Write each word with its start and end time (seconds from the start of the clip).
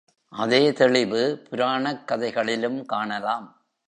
அதே 0.29 0.73
தெளிவு 0.73 1.45
புராணக் 1.49 2.07
கதைகளிலும் 2.07 2.85
காணலாம். 2.85 3.47